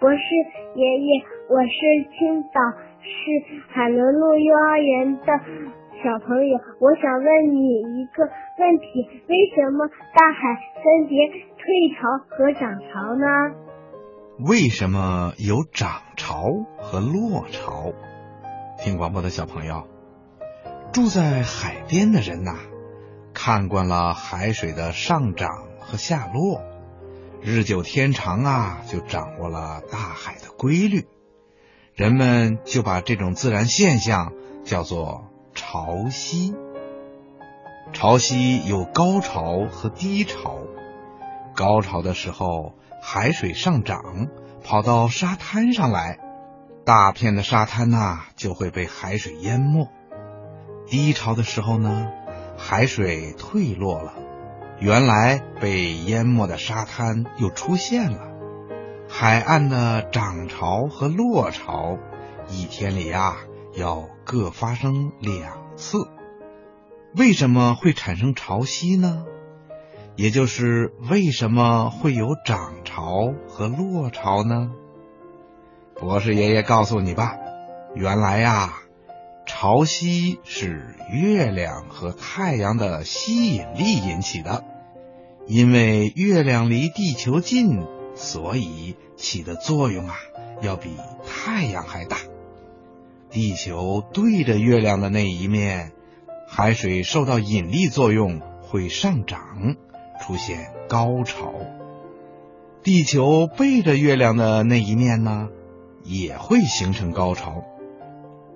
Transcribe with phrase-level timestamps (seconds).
[0.00, 0.18] 博士
[0.76, 2.60] 爷爷，我是青岛
[3.04, 5.26] 市海伦路幼儿园的
[6.02, 8.24] 小朋友，我想问你一个
[8.58, 13.26] 问题：为什么大海分别退潮和涨潮呢？
[14.48, 16.44] 为什么有涨潮
[16.78, 17.92] 和落潮？
[18.82, 19.86] 听广播的小朋友，
[20.94, 22.56] 住在海边的人呐，
[23.34, 26.62] 看惯了海水的上涨和下落。
[27.42, 31.08] 日久天长啊，就掌握了大海的规律，
[31.94, 36.54] 人们就把这种自然现象叫做潮汐。
[37.94, 40.58] 潮汐有高潮和低潮，
[41.56, 44.28] 高潮的时候，海水上涨，
[44.62, 46.18] 跑到沙滩上来，
[46.84, 49.88] 大片的沙滩呐就会被海水淹没。
[50.86, 52.10] 低潮的时候呢，
[52.58, 54.12] 海水退落了。
[54.80, 58.18] 原来被淹没的沙滩又出现了，
[59.08, 61.98] 海岸的涨潮和落潮，
[62.48, 63.36] 一天里呀
[63.76, 66.08] 要各发生两次。
[67.14, 69.26] 为什么会产生潮汐呢？
[70.16, 74.70] 也就是为什么会有涨潮和落潮呢？
[75.94, 77.36] 博士爷爷告诉你吧，
[77.94, 78.72] 原来呀，
[79.52, 84.64] 潮汐是月亮和太阳的吸引力引起的。
[85.48, 87.84] 因为月亮离地球近，
[88.14, 90.14] 所以起的作用啊，
[90.62, 90.90] 要比
[91.26, 92.18] 太阳还大。
[93.28, 95.90] 地球对着月亮的那一面，
[96.46, 99.74] 海水受到引力作用会上涨，
[100.22, 101.52] 出现高潮。
[102.84, 105.48] 地球背着月亮的那一面呢，
[106.04, 107.64] 也会形成高潮。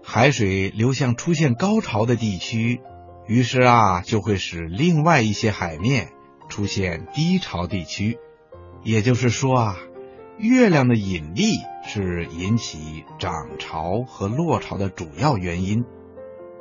[0.06, 2.80] 海水流向出现高潮的地区，
[3.26, 6.10] 于是啊，就会使另外一些海面。
[6.46, 8.18] 出现低潮地区，
[8.82, 9.76] 也就是说啊，
[10.36, 15.84] 月亮的引力是引起涨潮和落潮的主要原因。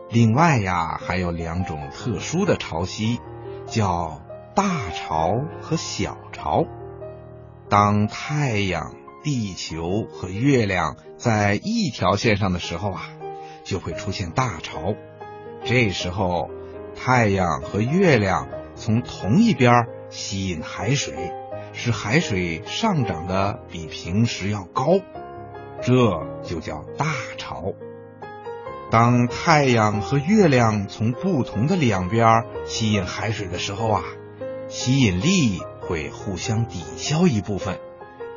[0.10, 3.20] 另外呀，还有两种特殊的潮汐，
[3.68, 4.22] 叫
[4.56, 6.64] 大潮和小潮。
[7.70, 13.10] 当太阳、地球和月亮在一条线上的时候啊，
[13.64, 14.96] 就会出现大潮。
[15.64, 16.50] 这时候，
[16.96, 18.48] 太阳和月亮。
[18.76, 21.32] 从同一边吸引海水，
[21.74, 24.98] 使海水上涨的比平时要高，
[25.84, 25.94] 这
[26.42, 27.06] 就叫大
[27.38, 27.74] 潮。
[28.90, 34.02] 当太阳和月亮从不同的两边吸引海水的时候啊，
[34.70, 37.80] 吸引力会互相抵消一部分，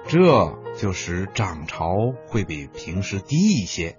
[0.06, 1.94] 这就使涨潮
[2.28, 3.96] 会比平时低一些，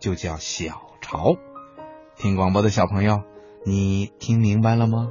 [0.00, 1.36] 就叫小潮。
[2.16, 3.22] 听广播的小朋友，
[3.64, 5.08] 你听明白了吗？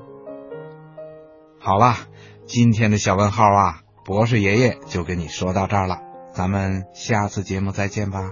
[1.60, 1.98] 好啦，
[2.46, 6.00] 今天的小问号啊，博士爷爷就跟你说到这儿了，
[6.34, 8.32] 咱们下次节目再见吧。